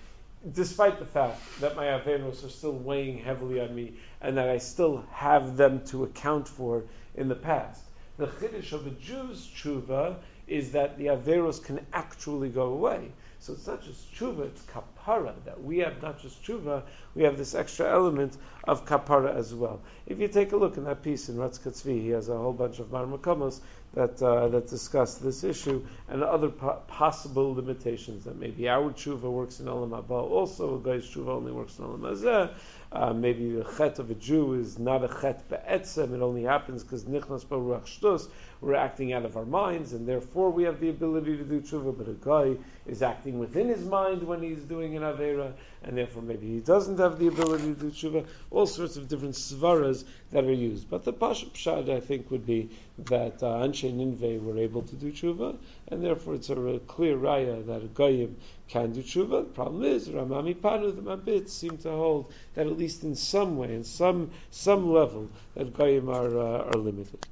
despite 0.52 0.98
the 0.98 1.06
fact 1.06 1.40
that 1.60 1.76
my 1.76 1.86
Averos 1.86 2.44
are 2.44 2.50
still 2.50 2.72
weighing 2.72 3.18
heavily 3.18 3.60
on 3.60 3.74
me 3.74 3.94
and 4.20 4.36
that 4.36 4.48
I 4.48 4.58
still 4.58 5.04
have 5.12 5.56
them 5.56 5.84
to 5.86 6.04
account 6.04 6.48
for 6.48 6.84
in 7.14 7.28
the 7.28 7.34
past. 7.34 7.82
The 8.18 8.26
Chiddush 8.26 8.72
of 8.72 8.86
a 8.86 8.90
Jew's 8.90 9.46
tshuva 9.46 10.16
is 10.46 10.72
that 10.72 10.98
the 10.98 11.06
Averos 11.06 11.64
can 11.64 11.84
actually 11.92 12.50
go 12.50 12.66
away. 12.66 13.10
So 13.40 13.54
it's 13.54 13.66
not 13.66 13.82
just 13.82 14.14
tshuva, 14.14 14.46
it's 14.46 14.62
kapara, 14.62 15.34
that 15.44 15.62
we 15.62 15.78
have 15.78 16.00
not 16.00 16.20
just 16.20 16.42
tshuva, 16.42 16.82
we 17.14 17.24
have 17.24 17.36
this 17.36 17.54
extra 17.54 17.90
element 17.90 18.36
of 18.64 18.86
kapara 18.86 19.34
as 19.34 19.54
well. 19.54 19.80
If 20.06 20.18
you 20.18 20.28
take 20.28 20.52
a 20.52 20.56
look 20.56 20.76
in 20.76 20.84
that 20.84 21.02
piece 21.02 21.28
in 21.28 21.38
Ratz 21.38 21.58
KaTzvi, 21.58 22.00
he 22.00 22.08
has 22.10 22.28
a 22.28 22.36
whole 22.36 22.52
bunch 22.52 22.78
of 22.78 22.86
marmakomos 22.86 23.60
that, 23.94 24.22
uh, 24.22 24.48
that 24.48 24.68
discuss 24.68 25.16
this 25.16 25.44
issue 25.44 25.84
and 26.08 26.22
other 26.22 26.48
po- 26.48 26.82
possible 26.88 27.54
limitations, 27.54 28.24
that 28.24 28.38
maybe 28.38 28.68
our 28.68 28.90
tshuva 28.90 29.22
works 29.22 29.60
in 29.60 29.66
Olam 29.66 29.90
Haba 29.90 30.10
also, 30.30 30.76
a 30.76 30.80
guy's 30.80 31.04
tshuva 31.08 31.28
only 31.28 31.52
works 31.52 31.78
in 31.78 31.84
Olam 31.84 32.00
Hazeh, 32.00 32.50
uh, 32.94 33.12
maybe 33.12 33.50
the 33.50 33.64
chet 33.76 33.98
of 33.98 34.10
a 34.10 34.14
Jew 34.14 34.54
is 34.54 34.78
not 34.78 35.02
a 35.02 35.08
chet 35.08 35.48
be'etzem, 35.48 36.14
it 36.14 36.22
only 36.22 36.44
happens 36.44 36.84
because 36.84 37.04
nichnas 37.04 37.44
b'ruach 37.44 37.84
shtus, 37.84 38.28
we're 38.60 38.74
acting 38.74 39.12
out 39.12 39.24
of 39.24 39.36
our 39.36 39.44
minds, 39.44 39.92
and 39.92 40.08
therefore 40.08 40.50
we 40.50 40.62
have 40.62 40.80
the 40.80 40.88
ability 40.88 41.36
to 41.36 41.44
do 41.44 41.60
tshuva, 41.60 41.96
but 41.96 42.08
a 42.08 42.12
guy 42.12 42.56
is 42.86 43.02
acting 43.02 43.38
within 43.38 43.68
his 43.68 43.84
mind 43.84 44.22
when 44.22 44.42
he's 44.42 44.62
doing 44.62 44.96
an 44.96 45.02
avera, 45.02 45.52
and 45.82 45.98
therefore 45.98 46.22
maybe 46.22 46.46
he 46.46 46.60
doesn't 46.60 46.98
have 46.98 47.18
the 47.18 47.26
ability 47.26 47.74
to 47.74 47.80
do 47.80 47.90
tshuva, 47.90 48.24
all 48.50 48.66
sorts 48.66 48.96
of 48.96 49.08
different 49.08 49.34
svaras 49.34 50.04
that 50.30 50.44
are 50.44 50.52
used. 50.52 50.88
But 50.88 51.04
the 51.04 51.12
Pasha 51.12 51.46
Pshad, 51.46 51.90
I 51.90 52.00
think, 52.00 52.30
would 52.30 52.46
be 52.46 52.70
that 52.98 53.42
uh, 53.42 53.64
Anshe 53.64 53.92
Ninveh 53.92 54.40
were 54.40 54.56
able 54.58 54.82
to 54.82 54.94
do 54.94 55.12
tshuva, 55.12 55.56
and 55.88 56.02
therefore 56.02 56.36
it's 56.36 56.48
a 56.48 56.80
clear 56.86 57.16
raya 57.16 57.66
that 57.66 57.82
a 57.82 57.88
goyim 57.88 58.36
can 58.68 58.92
do 58.92 59.02
tshuva. 59.02 59.44
The 59.44 59.52
problem 59.54 59.84
is, 59.84 60.10
Rama 60.10 60.42
MiPano, 60.42 60.94
the 60.94 61.02
Mabit, 61.02 61.48
seem 61.48 61.76
to 61.78 61.90
hold 61.90 62.32
that 62.54 62.66
at 62.66 62.78
least 62.78 63.04
in 63.04 63.14
some 63.14 63.56
way, 63.56 63.74
in 63.74 63.84
some 63.84 64.30
some 64.50 64.92
level, 64.92 65.28
that 65.54 65.76
goyim 65.76 66.08
are, 66.08 66.38
uh, 66.38 66.70
are 66.70 66.78
limited. 66.78 67.26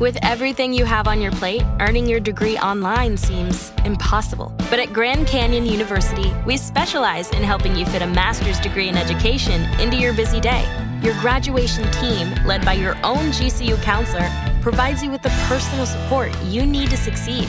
With 0.00 0.16
everything 0.22 0.72
you 0.72 0.84
have 0.84 1.08
on 1.08 1.20
your 1.20 1.32
plate, 1.32 1.64
earning 1.80 2.06
your 2.06 2.20
degree 2.20 2.56
online 2.56 3.16
seems 3.16 3.72
impossible. 3.84 4.54
But 4.70 4.78
at 4.78 4.92
Grand 4.92 5.26
Canyon 5.26 5.66
University, 5.66 6.32
we 6.46 6.56
specialize 6.56 7.30
in 7.30 7.42
helping 7.42 7.74
you 7.74 7.84
fit 7.84 8.02
a 8.02 8.06
master's 8.06 8.60
degree 8.60 8.88
in 8.88 8.96
education 8.96 9.62
into 9.80 9.96
your 9.96 10.14
busy 10.14 10.38
day. 10.38 10.64
Your 11.02 11.14
graduation 11.14 11.90
team, 11.90 12.32
led 12.44 12.64
by 12.64 12.74
your 12.74 12.94
own 13.02 13.32
GCU 13.32 13.82
counselor, 13.82 14.30
provides 14.62 15.02
you 15.02 15.10
with 15.10 15.22
the 15.22 15.30
personal 15.48 15.84
support 15.84 16.30
you 16.44 16.64
need 16.64 16.90
to 16.90 16.96
succeed. 16.96 17.48